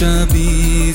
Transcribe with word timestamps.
شبی 0.00 0.94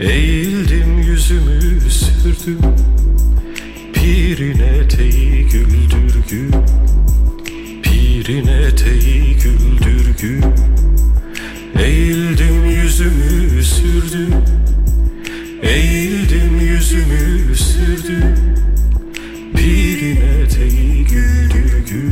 Eğildim 0.00 0.98
yüzümü 0.98 1.80
sürdüm. 1.90 2.58
Pirin 3.92 4.58
eteği 4.58 5.48
güldürgü. 5.48 6.50
Pirin 7.82 8.46
eteği 8.46 9.36
güldürgü. 9.36 10.40
Eğildim 11.78 12.64
yüzümü 12.64 13.62
sürdüm. 13.62 14.34
Eğildim 15.62 16.60
yüzümü 16.60 17.56
sürdüm. 17.56 18.36
Pirin 19.54 20.16
eteği 20.16 21.04
güldürgü. 21.04 22.10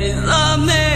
is 0.00 0.16
a 0.16 0.56
man. 0.58 0.89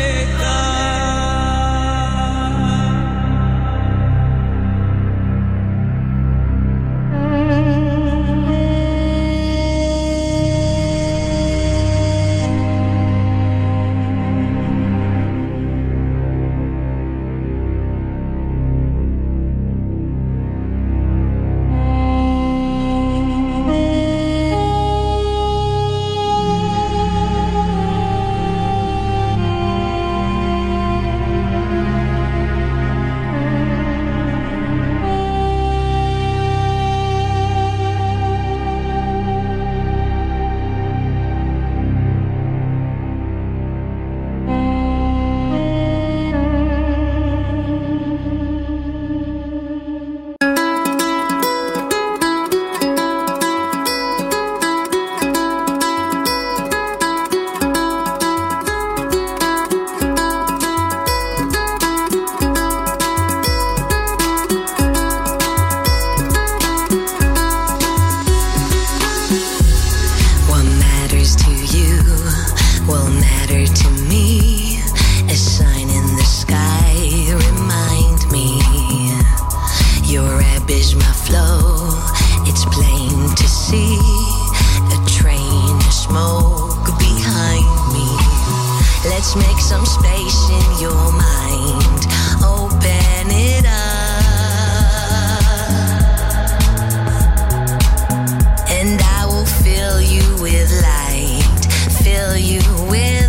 with 100.45 100.71
light, 100.83 101.65
fill 102.03 102.37
you 102.37 102.61
with. 102.91 103.24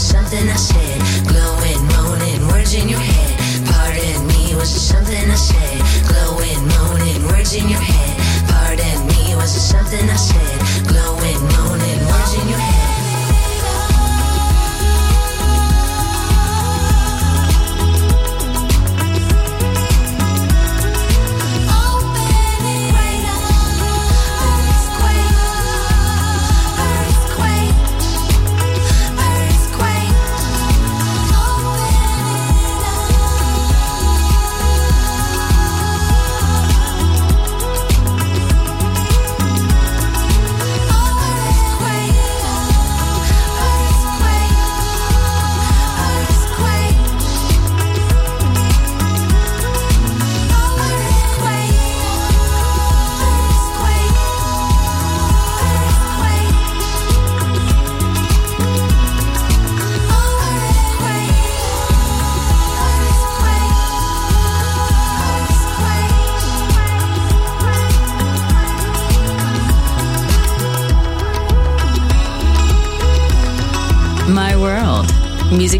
something 0.00 0.48
I 0.48 0.56
said. 0.56 1.13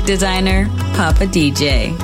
designer, 0.04 0.68
Papa 0.94 1.26
DJ. 1.26 2.03